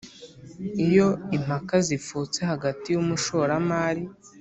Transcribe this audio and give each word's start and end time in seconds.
Iyo 0.85 1.07
impaka 1.37 1.75
zivutse 1.87 2.39
hagati 2.51 2.85
y 2.93 2.99
umushoramari 3.01 4.03